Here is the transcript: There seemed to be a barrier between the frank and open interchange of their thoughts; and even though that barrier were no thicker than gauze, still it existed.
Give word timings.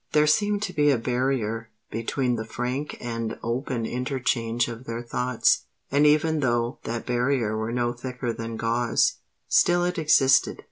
There 0.13 0.25
seemed 0.25 0.63
to 0.63 0.73
be 0.73 0.89
a 0.89 0.97
barrier 0.97 1.69
between 1.91 2.35
the 2.35 2.43
frank 2.43 2.97
and 2.99 3.37
open 3.43 3.85
interchange 3.85 4.67
of 4.67 4.85
their 4.85 5.03
thoughts; 5.03 5.65
and 5.91 6.07
even 6.07 6.39
though 6.39 6.79
that 6.85 7.05
barrier 7.05 7.55
were 7.55 7.71
no 7.71 7.93
thicker 7.93 8.33
than 8.33 8.57
gauze, 8.57 9.17
still 9.47 9.85
it 9.85 9.99
existed. 9.99 10.59